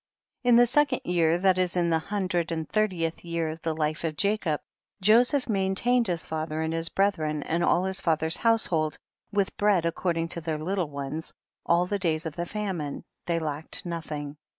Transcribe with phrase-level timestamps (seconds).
[0.41, 0.49] 26.
[0.51, 4.03] In the second year, that is' in the hundred and thirtieth year of the life
[4.03, 4.59] of Jacob,
[4.99, 8.97] Joseph maintained his father and his brethren, and all his father's household,
[9.31, 11.35] with bread according to their little ones,
[11.67, 14.37] all the days of the famine; they lacked no thing.